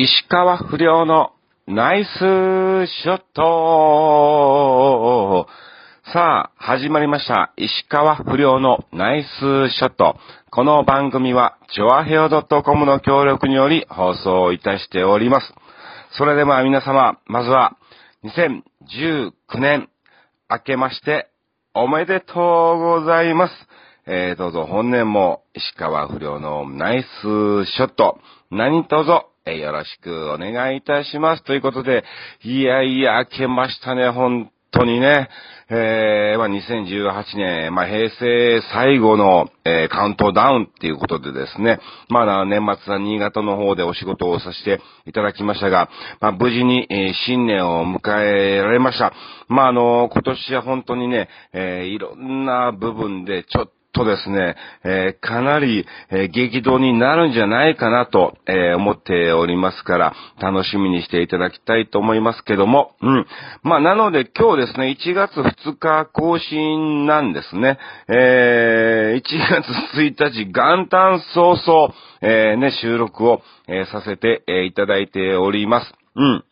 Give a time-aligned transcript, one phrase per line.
[0.00, 1.32] 石川不良の
[1.66, 5.48] ナイスショット
[6.12, 7.52] さあ、始まりました。
[7.56, 10.16] 石川不良のナイスショット。
[10.52, 15.52] この番組は、ジョアヘオ .com の協力により放送いたしております。
[16.12, 17.76] それでは皆様、まずは、
[18.22, 19.88] 2019年、
[20.48, 21.28] 明けまして、
[21.74, 23.54] おめでとうございます。
[24.06, 27.06] えー、どうぞ本年も石川不良のナイス
[27.66, 28.20] ショット、
[28.52, 31.44] 何卒、えよろしくお願いいたします。
[31.44, 32.04] ということで、
[32.42, 35.28] いやいや、明けましたね、本当にね。
[35.70, 45.90] えー、まあ、2018年、まあ、平成最後の、えーカウントダウンっていうことでですね、まあ、年末は新潟の方でお仕事をさせていただきましたが、
[46.20, 49.12] まあ、無事に、えー新年を迎えられました。
[49.48, 63.26] まあ、あの、今年は本当にね、えいろんな部分でちょっととですね、えーかなり、えー激動になるんじゃないかなと、えー思っておりますから、楽しみにしていただきたいと思いますけども、うん。
[63.62, 67.78] まあ、なので今日ですね、1月2日更新なんですね。
[68.08, 69.22] えー1
[69.62, 69.66] 月
[69.98, 75.92] 1日元旦早々、えね、収録を、えさせて、えいただいております。
[76.14, 76.44] うん。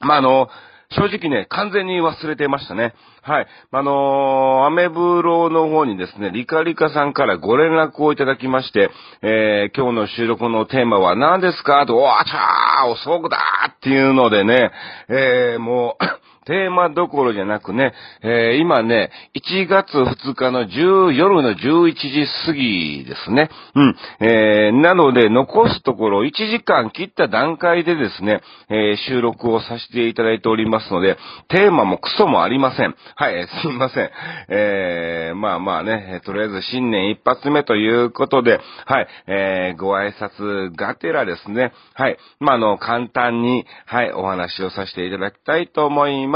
[0.00, 0.48] まあ、あの、
[0.90, 2.94] 正直ね、完全に忘れてましたね。
[3.22, 3.46] はい。
[3.72, 8.90] あのーアメブロの方にですね、リカリカさんからご連絡をいただきまして、
[9.22, 11.84] えー今日の収録のテーマは何ですか？
[11.86, 14.70] と、おわちゃー、遅くだーっていうのでね、
[15.08, 16.04] えーもう、
[16.46, 23.50] テーマどころじゃなくね、えー今ね、1月2日の10夜の11時過ぎですね。
[23.74, 23.96] うん。
[24.20, 31.16] えーなので、残すところ1時間切った段階でですね、えー収録をさせていただいておりますので、
[31.48, 32.94] テーマもクソもありません。
[33.14, 34.10] はい、すみません。
[34.48, 46.35] えまあまあね、とりあえず新年一発目ということで、はい、えご挨拶がてらですね、はい、まああの、簡単に、はい、お話をさせていただきたいと思いま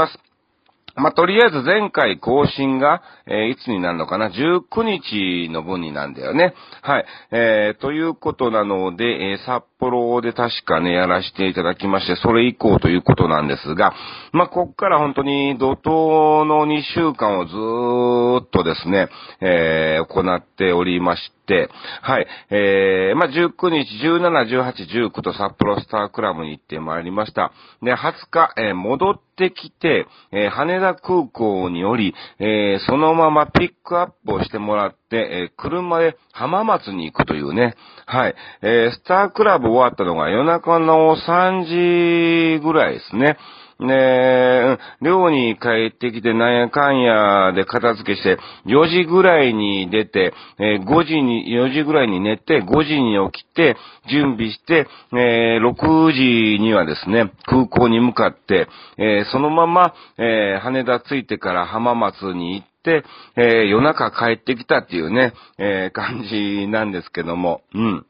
[0.95, 6.53] まあ、とりあえず前回更新が、えーいつになるのかな ?19 日の分になんだよね。
[6.81, 7.05] はい。
[7.31, 13.93] えーということなので、えー札幌で確かね、やらせていただきまして、それ以降ということなんですが、
[14.31, 19.09] まあ、こっから本当に怒涛の2週間をずーっとですね、
[19.41, 21.40] えー行っておりまして、
[22.01, 22.27] はい。
[22.49, 24.29] えーまあ、19日、17、
[24.61, 27.51] 18、19と札幌スタークラブに行ってまいりました。
[27.81, 37.75] で、20日、えー戻ってきて、えー羽田空港に降り、えーそのままピックアップをしてもらって、えー車で浜松に行くというね。
[38.05, 38.35] はい。
[38.61, 43.37] えースタークラブ終わったのが夜中の3時ぐらいですね。
[43.81, 48.37] ねえ、寮に帰ってきてなんやかんやで片付けして、
[48.67, 53.75] 4時ぐらいに出て、えー5時に、4時ぐらいに寝て、5時に起きて、
[54.07, 63.03] 準備して、えー6時にはですね、空港に向かって、えーそのまま、え羽田着いてから浜松に行って、
[63.35, 68.05] え夜中帰ってきたっていうね、え感じなんですけども、うん。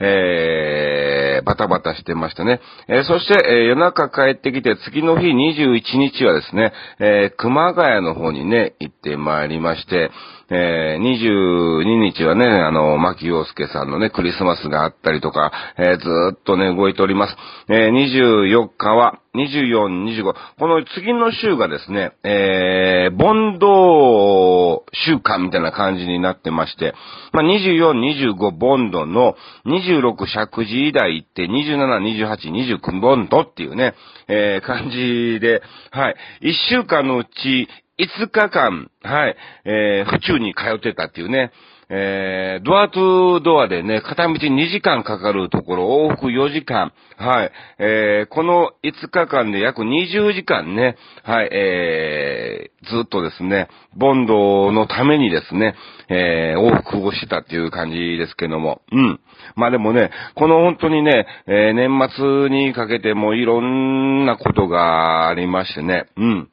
[0.00, 2.60] えー、バタバタしてましたね。
[2.88, 10.10] えーそして、えー夜中帰ってきて、次の日21日はですね、えー熊谷の方にね、行ってまいりまして、
[10.50, 17.36] えー22日はね、あの、牧陽介さんのね、クリスマスがあったりとか、えーずっとね、動いております。
[17.68, 19.88] えー24日は、24、
[20.22, 26.92] 25、この次の週がですね、えー、ボンド週間みたいな感じになってまして、
[27.32, 27.92] まあ、24、
[28.34, 29.34] 25ボンドの
[29.64, 33.94] 26、尺時以来って、27、28、29ボンドっていうね、
[34.28, 36.14] えー、感じで、はい。
[36.42, 37.68] 1週間のうち
[37.98, 41.52] 5日間、はい、えー、府中に通ってたっていうね、
[41.94, 46.94] えー、ドアトゥドアでね、片道2時間かかるところ、往復4時間。
[47.18, 47.52] はい。
[47.78, 55.74] えー、この5日間で約20時間ね、はい、えー、ずっとですね、ボンドのためにですね、
[56.08, 58.80] えー、往復をしてたっていう感じですけども。
[58.90, 59.20] うん。
[59.54, 66.06] まあでもね、この本当にね、えー、年末にかけてもいろんなことがありましてね。
[66.16, 66.48] うん。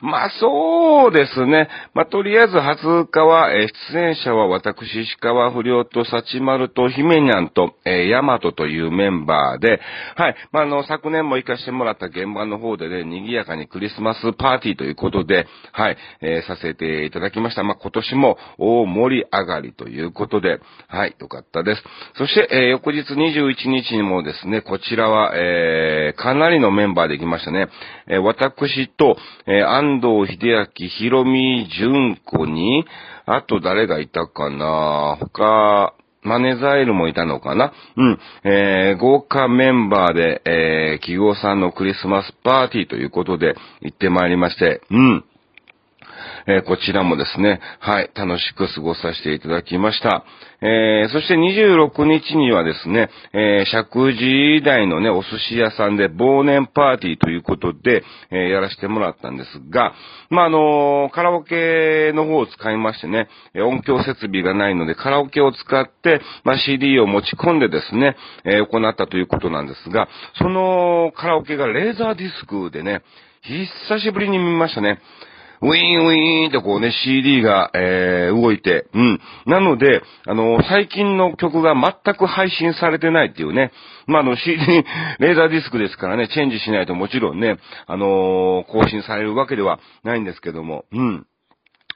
[0.00, 1.68] まあそうですね。
[1.94, 9.80] まあとりあえず20日は、えー出演者は私、石川不良と幸丸と姫にゃんと、えー、ヤマトというメンバーで、
[10.16, 10.36] はい。
[10.52, 17.62] まああの、昨年も行かしてもらった現場の方でね、賑やかにクリスマスパーティーということで、はい、えーさせていただきました。
[17.62, 21.82] まあ今年も大盛り上がりということで、はい、よかったです。
[22.16, 27.68] そして、えー翌日21日にもですね、こちらは、えーかなりのメンバーで行きましたね。
[28.08, 29.16] えー私と、
[29.46, 32.84] えー安藤秀明、ひろみ純子に、
[33.24, 35.16] あと誰がいたかな？
[35.20, 37.72] 他、マネザイルもいたのかな？
[37.96, 38.18] うん。
[38.44, 45.24] えー、豪華メンバーで、えー、企業さんのクリスマスパーティーということで行ってまいりまして、うん。
[46.46, 50.24] えー、こちらもですね、はい、楽しく過ごさせていただきました。
[50.62, 59.92] えー、そして26日にはですね、えー、石神井台のね、お寿司屋さんで忘年パーティーということで、えー、やらせてもらったんですが、
[60.30, 70.08] まあ、あの、カラオケの方を使いましてね、音響設備がないので、カラオケを使って、まあ、CD を持ち込んでですね、え、行ったということなんですが、
[70.38, 73.02] そのカラオケがレーザーディスクでね、
[73.42, 74.98] 久しぶりに見ましたね。
[75.62, 79.20] ウィーンウィーンってこうね、CD が、えー、動いて、うん。
[79.46, 83.72] なので、あのー、最近の曲が全く配信されてないっていうね。
[84.06, 84.56] まあ、あの、CD、
[85.18, 87.56] レーザーディスクですからね、チェンジしないともちろんね、
[87.86, 91.26] あのー、更新されるわけではないんですけども、うん。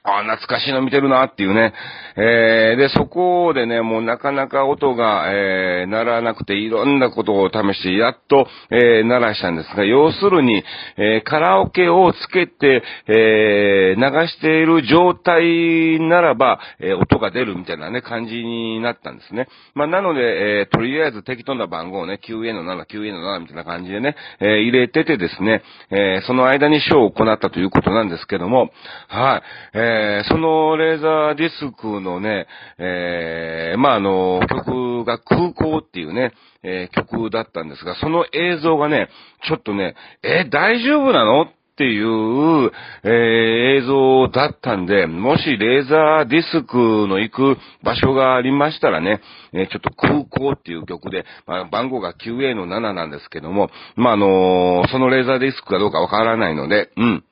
[0.03, 1.73] あ、懐かしいの見てるなっていうね。
[2.17, 10.63] えー、で、そこでね、もうなかなか音が、えー、鳴らなくていろんなことを試して、やっと、えー、鳴らしたんですが、要するに、
[10.97, 19.49] えー、カラオケをつけて、えー、流している状態ならば、えー、音が出るみたいなね、感じになったんですね。
[19.75, 20.21] まあ、なので、
[20.61, 25.61] えー、とりあえず適当な番号をね、9A の7、9A の7みたいな感じでね、えー、入れててですね、
[25.91, 28.71] えー、その間にショーを行ったということなんですけども、
[29.07, 29.43] は
[29.75, 32.47] い、えーえー、そのレーザーディスクのね、
[32.77, 36.33] えー、まあ、あの、曲が空港っていうね、
[36.63, 39.09] えー、曲だったんですが、その映像がね、
[39.47, 41.47] ちょっとね、え大丈夫なのっ
[41.77, 42.71] ていう、
[43.03, 46.77] えー、映像だったんで、もしレーザーディスク
[47.07, 49.21] の行く場所がありましたらね、
[49.53, 57.23] えー、ちょっと空港っていう曲で、まあ、番号が 9A の7なんですけども、まあ、あのー、そのレーザーディスクかどうかわからないので、うん。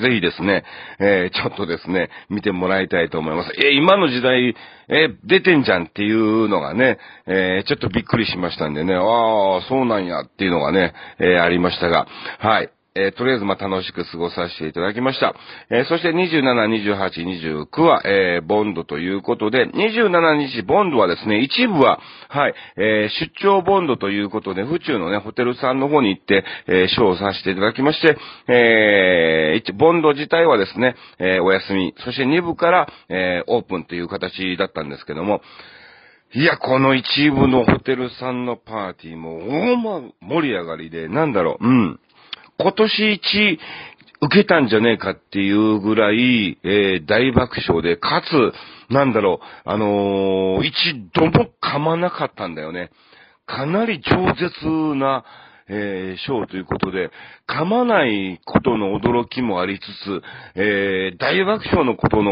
[0.00, 0.64] ぜひですね、
[0.98, 3.52] えー、ちょっとですね、見てもらいたいと思います。
[3.58, 4.56] えー、今の時代、
[4.88, 12.06] えー、出てんじゃんっていうのがね、えちょっとびっくりしましたんでね、ああ、そうなんやっていうのがね、えありましたが、
[12.38, 12.70] はい。
[12.94, 15.34] えー、とりあえず、ま、楽しく過ごさせていただきました。
[15.70, 28.18] えー、そして27、28、29は、えー、ボンドということで、27日ボンドはですね、一部は、はい、え出張ボンドということで、府中のね、ホテルさんの方に行って、えショーをさせていただきまして、
[28.48, 35.42] えボンド自体はですね、えお休み、そして2部から、えオープンという形だったんですけども、
[36.34, 39.76] いや、この一部のホテルさんのパーティーも、大
[40.22, 42.00] 盛り上がりで、なんだろう、うん。
[42.58, 43.58] 今年一
[44.22, 50.74] 受けたんじゃねえかっていうぐらい、えー、大爆笑で、かつ、なんだろう、あのー、一
[51.12, 52.90] 度も噛まなかったんだよね。
[53.46, 55.24] かなり超絶な、
[55.68, 57.10] えー、ショーということで、
[57.48, 60.22] 噛まないことの驚きもありつつ、
[60.54, 62.30] えー、大爆笑のことの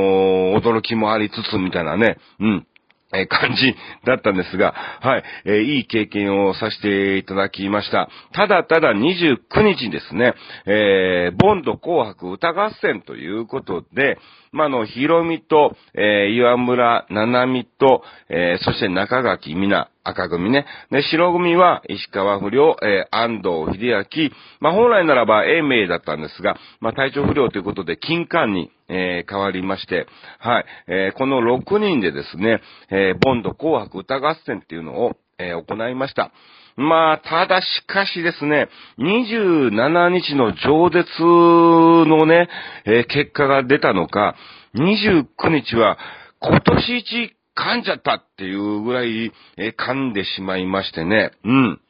[0.61, 2.67] 驚きもありつつ、みたいなね、うん。
[3.13, 3.75] え感じ
[4.07, 8.09] だったんですが、はい、えー、いい経験をさせていただきました。
[8.33, 9.39] ただただ29
[9.75, 10.35] 日にですね、
[10.67, 14.19] えー、ボンド紅白歌合戦ということで、
[14.53, 20.67] まあ、の、ヒロミと、えー、岩村七海と、えー、そして中垣みな、赤組ね。
[20.91, 24.31] で、白組は石川不良、えー、安藤秀明。
[24.61, 30.07] まあ、本来ならば英明だったんですが、まあ、体調不良ということで、金管に、えー、変わりまして、
[30.39, 32.61] はい、えー、この6人でですね、
[32.91, 36.33] え、ボンド紅白歌合戦っていうのを、え、行いました。
[36.77, 38.69] まあ、ただしかしですね、
[38.99, 42.49] 27日の上絶のね、
[42.87, 44.35] え、結果が出たのか、
[44.75, 45.99] 29日は
[46.41, 51.33] 今年一噛んじゃったっていうぐらい、え、噛んでしまいましてね。
[51.45, 51.81] うん。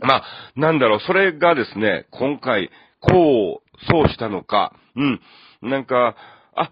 [0.00, 0.24] まあ、
[0.56, 5.20] なんだろう、それがですね、今回、こう、そうしたのか、うん。
[5.62, 6.16] なんか、
[6.54, 6.70] あ、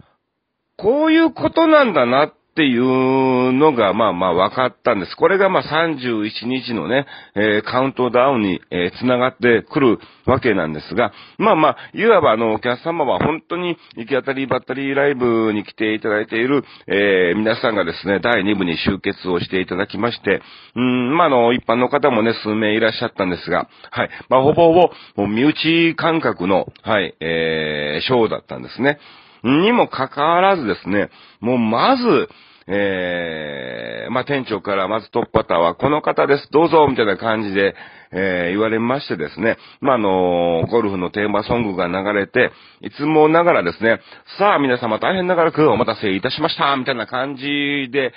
[0.76, 5.16] こういうことなんだなっっていうのが、まあまあ分かったんです。
[5.16, 20.42] これがまあ31日のね、えー、カウントダウンに、えー、繋がってくるわけなんですが、まあまあ、いわばあの、お客様は本当に行き当たりばったりライブに来ていただいている、えー、皆さんがですね、第2部に集結をしていただきまして、
[20.76, 28.98] うん、まああの、一般の方もね、数名いらっしゃったんですが、はい、まあほぼほぼ、身内感覚の、はい、えー、ショーだったんですね。
[29.42, 31.08] にもかかわらずですね、
[31.40, 32.28] もうまず、
[32.72, 37.74] えー、まあ、店長からまずトップバッターはこの方です、どうぞ、みたいな感じで、
[38.12, 44.00] えー、言われましてですね、まあ、あのー、ゴルフのテーマソングが流れて、いつもながらですね、
[44.38, 48.12] さあ皆様大変長らくお待たせいたしました、みたいな感じで、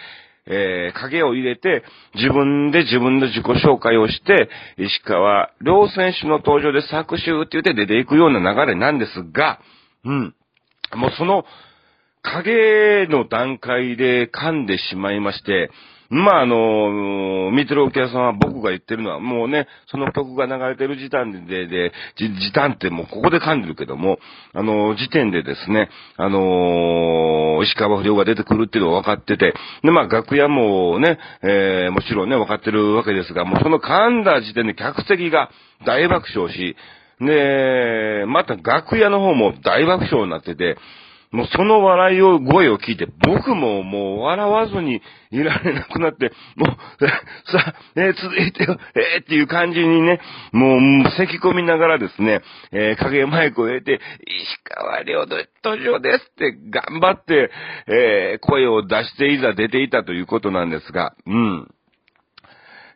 [0.45, 1.83] えー、影を入れて、
[2.13, 9.59] 自分で自分の自己紹介をして、石川両選手の登場で作集って言って出ていくような流れなんですが、
[10.05, 10.35] うん。
[10.95, 11.45] もうその、
[12.23, 15.69] 影の段階で噛んでしまいまして、
[16.13, 24.19] まあ、あの、見てるお客さんは僕が言ってるのは、もうね、その曲が流れてる時点で、で、時短ってもうここで噛んでるけども、
[24.53, 35.49] あの、時点でですね、あの、石川不良が出てくるっていうのは分かってて、で、まあ、楽屋もね、えー、もちろんね、分かってるわけですが、もうその噛んだ時点で客席が
[35.85, 36.75] 大爆笑し、
[37.21, 40.77] で、また楽屋の方も大爆笑になってて、
[41.33, 46.69] もうその笑いを、声を聞いて、僕ももう笑わずにいられなくなって、もう、
[47.51, 50.21] さ、えー、続いてよ、えー、っていう感じにね、
[50.51, 50.79] もう、
[51.17, 55.25] 咳込みながらですね、えー、影マイクを入れて、石川亮
[55.63, 57.49] 登場ですって頑張って、
[57.87, 61.67] えー、声を出していざ出ていたということなんですが、うん。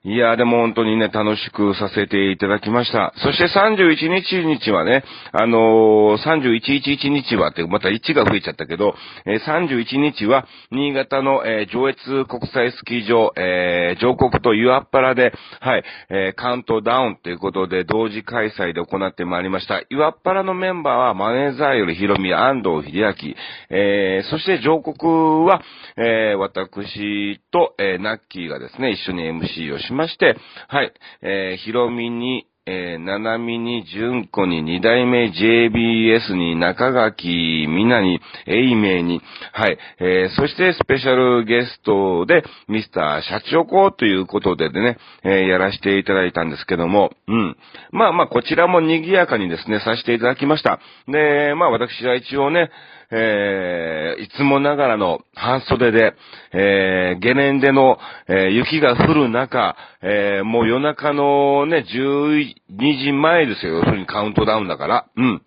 [0.08, 3.12] いや、でも本当にね、楽しくさせていただきました。
[3.18, 8.96] そして31日日はね、あのー、3111日はって、また1が増えちゃったけど、
[9.26, 19.82] えー、31日は、新潟の、えー、上越国際スキー場、えー、上国と湯っ原で、はい、えー、カウントダウンということで、同時開催で行ってまいりました。
[19.90, 23.36] 湯っ原のメンバーは、マネーザーよりヒロミ、安藤秀明、
[23.72, 25.62] えー、そして上国は、
[25.98, 29.97] えー、私と、えー、ナッキーがですね、一緒に MC をしました。
[29.98, 30.38] まして、
[30.68, 39.22] はい、えー、ヒロミに、えー、七海に純子に二代目 JBS に中垣みなに、エイメイに、
[39.54, 47.58] はい、えー、そしてスペシャルゲストでミスター社長公ということでね、えー、やらせていただいたんですけども、うん。
[47.92, 50.80] まあまあ、こちらも賑やかにですね、させていただきました。
[51.08, 52.70] で、まあ私は一応ね、
[53.12, 56.14] えー、いつもながらの半袖で、
[56.54, 57.98] えー、ゲネンデの、
[58.28, 62.54] えー、雪が降る中、えー、もう夜中のね、12
[62.98, 63.76] 時前ですよ。
[63.78, 65.06] 要するにカウントダウンだから。
[65.16, 65.42] うん。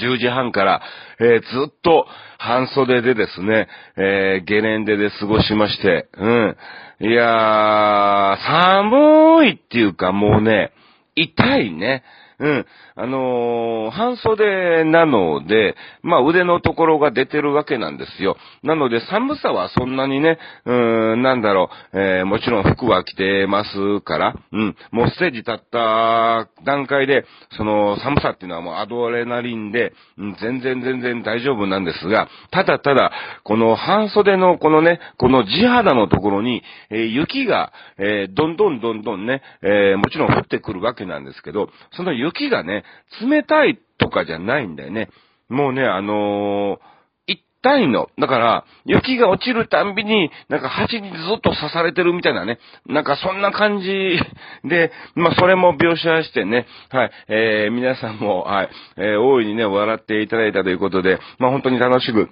[0.00, 0.82] 10時半から、
[1.20, 2.06] えー、ずっと
[2.38, 6.56] 半袖でですね、えー、ゲレンデで過ごしまして、うん。
[7.00, 10.72] いやー、寒いっていうかもうね、
[11.14, 12.02] 痛いね。
[12.38, 12.66] うん。
[12.96, 18.36] あのー、半袖なので、まあ腕のところが出てるわけなんですよ。
[18.62, 24.76] なので寒さはそんなにね、うーん、なんだろう、えー、もちろん服は着てますから、うん。
[24.90, 27.24] もうステージ立った段階で、
[27.56, 33.12] その寒さっていうのはもうアドレナリンで、うん、全然全然大丈夫なんですが、ただただ、
[33.44, 42.84] この半袖のこのね、この地肌のところに、えー、雪が、えどんどんどんどんね、えもちろん降ってくるわけなんですけど、その雪雪がね、
[43.20, 45.08] 冷たいとかじゃないんだよね。
[45.48, 48.08] もうね、あのー、一体の。
[48.18, 52.58] だから、雪が落ちるたんびに、なんか蜂にずっと刺されてるみたいなね。
[52.86, 54.18] なんかそんな感じ
[54.68, 62.30] で、まあそれも描写してね、はい、えー、皆さんも、はい、えー、大いにね、笑っていただいたということで、まあ本当に楽しく、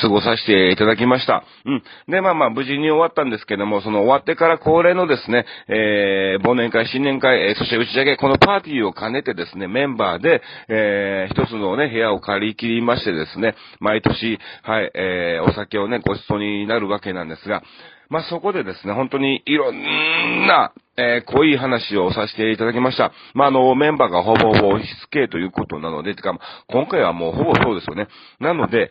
[0.00, 1.44] 過ごさせていただきました。
[1.64, 1.82] うん。
[2.08, 17.62] で、まあまあ、無事に終わったんですけども、その終わってから恒例のですね、えー、忘年会、新年会、えー、そして打ち上げ、このパーティーを兼ねてですね、メンバーで、えー、一つのね、部屋を借り切りましてですね、毎年、はい、えー、お酒をね、ご馳走になるわけなんですが、
[18.10, 23.12] まあ、そこでですね、本当にいろんな、えー、濃い話をさせていただきました。
[23.34, 26.36] まあ、あの、メンバーがほぼほぼオフィス系ということなので、てか、
[26.68, 28.08] 今回はもうほぼそうですよね。
[28.40, 28.90] なので、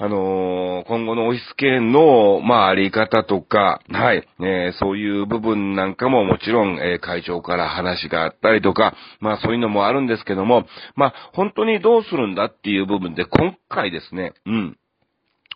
[0.00, 14.78] あのー、今後のオフィス系の、まあ、あり方とか、はい、えー、そういう部分なんかももちろん、えー、会長から話があったりとか、まあ、そういうのもあるんですけども、まあ、本当にどうするんだっていう部分で、今回ですね、うん。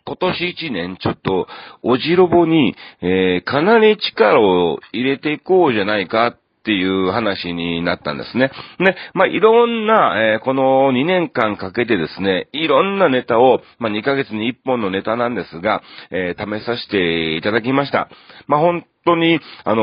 [0.05, 1.47] 今年一年ちょっと、
[1.85, 8.53] おじろぼに、えー、かなり力を入れていこうじゃないかっっていう話になったんですね。
[8.79, 18.09] ね、まあ、いろんな、えー、この2年間かけてですね、いろんなネタを、まあ、2ヶ月に1本のネタなんですが、えー、試させていただきました。
[18.47, 19.83] まあ、本当に、あの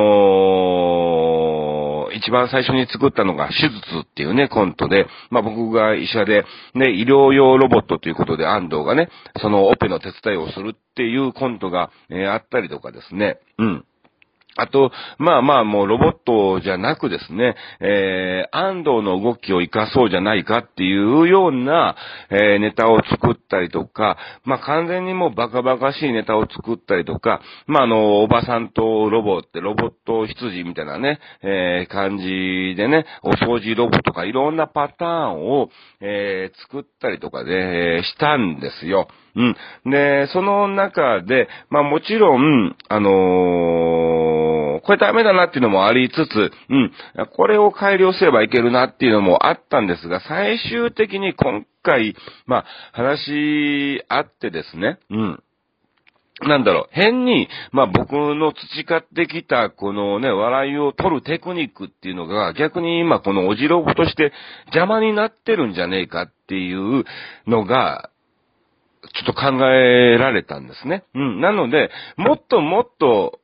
[2.13, 6.45] ー、一番最初に作ったのが手術っていうね、コントで、まあ、僕が医者で、
[6.75, 9.09] ね、医療用ロボットということで安藤がね、
[9.41, 13.85] そのオペの手伝いをするっていうコントが、えー、あったりとかですね、うん。
[14.55, 21.95] あと、まあまあもうロボットじゃなくですね、えー、安藤の動きを活かそうじゃないかっていうような、
[22.29, 35.69] えー、ネタを作ったりとか、まあ完全にもうバカバカしいネタを作ったりとか、まああの、おばさんとロボって、ロボット羊みたいなね、えー、感じでね、お掃除ロボとかいろんなパターンを、
[36.01, 39.07] えー、作ったりとかで、えー、したんですよ。
[39.35, 39.55] うん。
[39.91, 46.91] で、その中で、まあもちろん、あのー、これダメだなっていうのもありつつ、うん、
[47.35, 55.43] これを改良すればいけるなっていうのもあったんですが、最終的に今回、まあ、話あってですね、うん。
[56.41, 64.31] なんだろう、変に、まあ僕の培ってきた、このね、笑いを取るテクニックっていうのが、逆に今このおじろぼとして
[64.67, 67.03] 邪魔になってるんじゃねえかっていう
[67.45, 68.09] のが、
[69.13, 71.03] ちょっと考えられたんですね。
[71.15, 71.41] うん。
[71.41, 73.39] なので、もっともっと、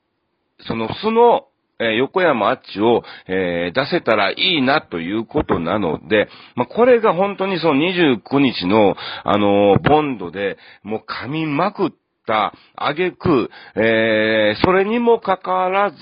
[0.67, 1.47] その素の、
[1.79, 15.97] えー、横山あっちを、えー、出せたらいいなということなので、まあ、これが本当にその29日の、あのー、ボンドで、もう噛みまくって、た、あげく、え、それにもかかわらず、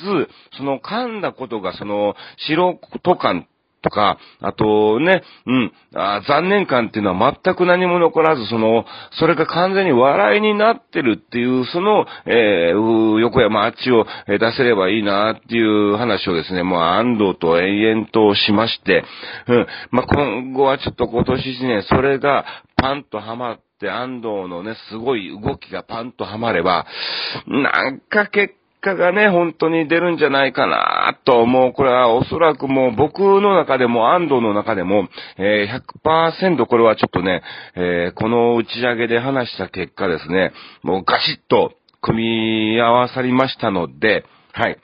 [0.57, 3.47] その噛んだことが、その、素人感
[3.83, 8.85] とか、あとね、うん、あ残念感っていうのは全く何も残らず、その、
[9.19, 19.03] それが完全に笑いになってるっていう、その、えー、横山あっちを出せればいいなっていう話をですね、もう安藤と延々としまして、
[19.47, 22.45] うん、まあ、今後はちょっと今年ね、それが
[22.77, 26.85] パンとはまって、安藤のね、すごい動きがパンとはまれば、
[27.47, 31.73] なんか結果がね、本当に出るんじゃないかなと思う。
[31.73, 37.41] これはおそらくもう僕の中でも安藤の中でも、えー、100%これはちょっとね、
[37.75, 40.51] えー、この打ち上げで話した結果ですね、
[40.83, 44.77] もうガシッと組み合わさりましたので、はい。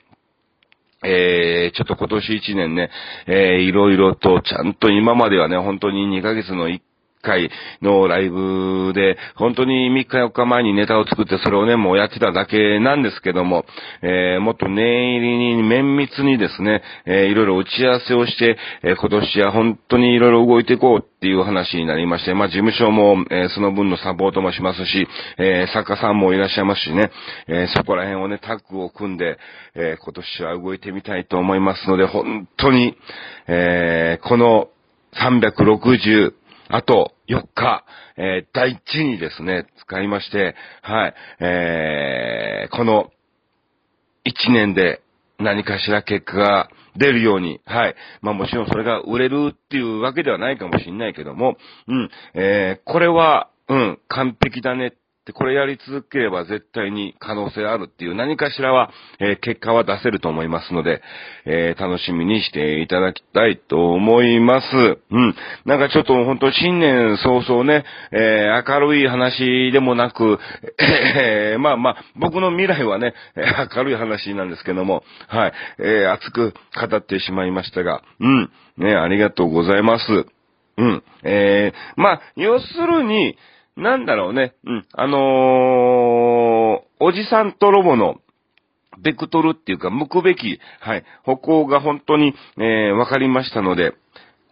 [1.02, 2.90] えー、ちょっと今年1年ね、
[3.26, 6.80] えー、いろいろとちゃんと今まではね、本当に2ヶ月の1
[7.22, 7.50] 回
[7.82, 13.64] のライブで、本当に3日4日前にネタを作ってそれをね、もうやってただけなんですけども、
[14.02, 25.06] えー、もっと念入りに綿密にですね、えー、いろいろ打ち合わせをして、えー、今年は本当にいろいろ動いていこうっていう話になりまして、まあ事務所も、えー、その分のサポートもしますし、
[25.38, 27.10] えー、作家さんもいらっしゃいますしね、
[27.46, 29.38] えー、そこら辺をね、タッグを組んで、
[29.74, 32.96] えー、今年は動いてみたいと思いますので、本当に、
[33.46, 34.68] えー、この
[35.12, 36.32] 360
[36.70, 37.84] あと4日、
[38.16, 43.10] えー、第一にですね、使いまして、はい、えー、この
[44.24, 45.02] 1年で
[45.38, 47.94] 何かしら結果が出るように、はい。
[48.20, 51.56] まあもちろんそれが売れるっていうわけではないかもしんないけども、
[51.88, 54.94] うん、えー、これは、うん、完璧だね
[55.26, 61.02] で、これやり続ければ絶対に可能性あるっていう何かしらは、えー、結果は出せると思いますので、
[61.44, 64.66] えー、楽しみにしていただきたいと思います。
[65.10, 65.34] うん。
[65.66, 70.38] なんかちょっと本当新年早々ね、えー、明るい話でもなく、
[71.20, 73.12] えー、まあまあ、僕の未来はね、
[73.76, 78.50] 明るい話なんですけども、はい、え、熱く語ってしまいましたが、うん。
[78.78, 80.04] ね、ありがとうございます。
[80.78, 81.02] うん。
[81.24, 83.36] え、まあ、要するに、
[83.80, 84.54] なんだろうね。
[84.64, 84.86] うん。
[84.92, 85.20] あのー、
[87.00, 88.16] おじさんとロボの、
[89.02, 93.94] ベクトルっていうか、向くべき、はい、歩行が本当に、えー、わかりましたので、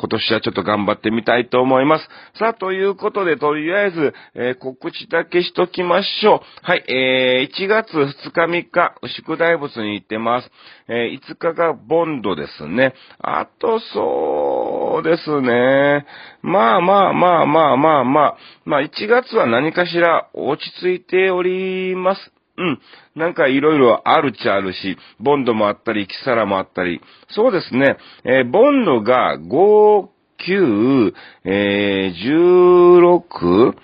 [0.01, 2.09] 今年はちょっと頑張ってみたいと思います。
[2.39, 6.41] さあ、ということで、とりあえず、えー、告知だけしときましょう。
[6.63, 10.51] はい、えー、1月2日3日、宿大仏に行ってます。
[10.89, 12.95] えー、5日がボンドですね。
[13.19, 14.48] あと、そう
[14.89, 16.07] そうですね。
[16.41, 22.33] まあまあまあまあまあまあ、まあ1月は何かしら落ち着いております。
[22.57, 22.81] うん。
[23.15, 27.03] なんかいろいろあるっちゃあるし、ボンドもあったり、キサラもあったり。
[27.29, 27.99] そうですね。
[28.25, 31.13] えー、ボンドが59
[31.45, 33.75] え、16、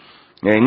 [0.45, 0.59] えー、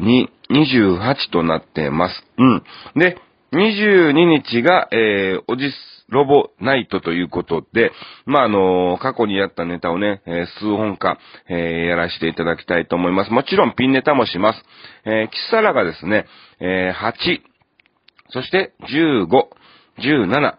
[0.00, 2.24] 22、28となってます。
[2.36, 2.62] うん。
[2.94, 3.16] で、
[3.52, 5.72] 22日が、えー、おじ
[6.08, 7.90] ロボナイトということで、
[8.26, 13.30] まあ、あの過去にやったネタをね、えー、数本か、えー、やらせていただきたいと思います。
[13.30, 14.62] もちろんピンネタもします。
[15.04, 16.26] えー、キサラがですね、
[16.60, 17.40] えー、8、
[18.30, 19.26] そして15、
[19.98, 20.58] 17、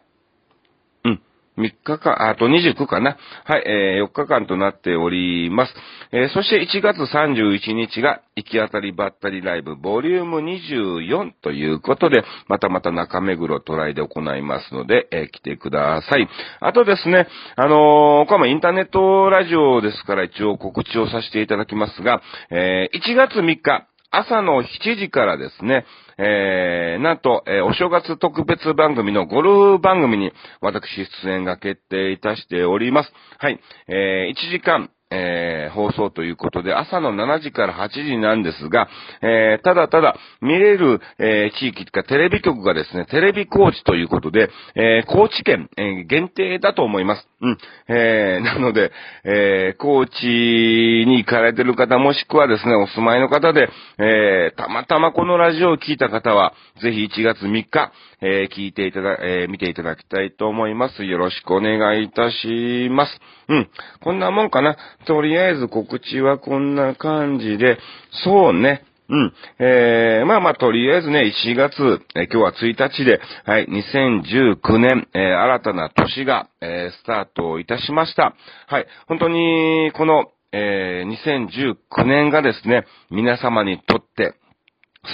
[1.57, 3.17] 3日間、あと29かな。
[3.45, 5.73] はい、えー、4日間となっております。
[6.11, 16.27] えー、そして1月31日が、行き当たりばったりライブ、ボリューム24ということで、またまた中目黒トライで行いますので、えー、来てください。
[16.59, 25.85] あとですね、あのー、これもインターネットラジオですから一応告知をさせていただきますが、えー、1月3日、朝の7時からですね、
[26.19, 30.87] えー、なんと、えー、お正月特別番組のゴルフ番組に私
[31.23, 33.11] 出演が決定いたしております。
[33.39, 33.59] はい。
[33.87, 38.87] えー、1時間、えー、放送ということで、朝の7時から8時なんですが、
[39.21, 47.27] えー、ただただ見れる、えー、地域とかテレビ局がですね、テレビ高知ということで、え高知県、え限定だと思います。
[47.41, 47.57] うん。
[47.87, 48.91] えなので、
[49.23, 61.03] え高知に行かれてる方もしくはですね、お住まいの方で、えたまたまこのラジオを聞いた方は、ぜひ1月3日、え聞いていただ、え見ていただきたいと思います。
[61.03, 63.19] よろしくお願いいたします。
[63.49, 63.69] うん。
[64.01, 64.77] こんなもんかな。
[65.03, 67.77] とりあえず告知はこんな感じで、
[68.23, 68.83] そうね。
[69.09, 69.33] うん。
[69.59, 78.33] えー、まあまあ、とりあえずね、1月、えー今日は1日で、はい、2019年、えー新たな年が、えースタートいたしました。
[78.67, 84.35] はい、本当に、この、えー2019年がですね、皆様にとって、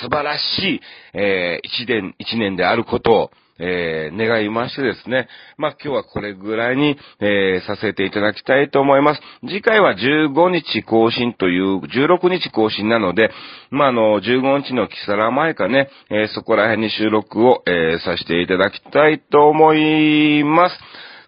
[0.02, 0.82] 素晴らしい、
[1.13, 5.28] えー一年、一年であることを、えー願いましてですね。
[5.58, 9.22] まあ、今日はこれぐらいに、えーさせていただきたいと思います。
[9.41, 13.32] 次回は15日更新という、16日更新なので、
[13.69, 20.80] まあ、あの、15日のキサラ前かね、えーそこら辺に収録を、えーさせていただきたいと思います。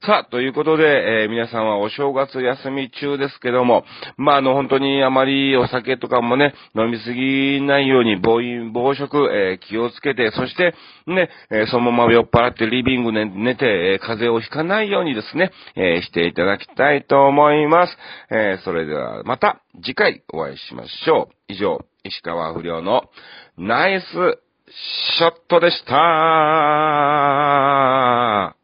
[0.03, 3.85] さあ、ということで、えー皆さんはお正月休み中ですけども、
[4.17, 10.73] まあ、あの、本当にあまりお酒とかもね、飲みすぎないように、暴飲、暴食、えー気をつけて、そして、
[11.05, 17.95] ね、えーそのまま酔っ払ってリビングで寝て、え風邪をひかないようにですね、えしていただきたいと思います。
[18.31, 21.33] えそれでは、また次回お会いしましょう。
[21.47, 23.03] 以上、石川不良の
[23.55, 28.60] ナイスショットでした。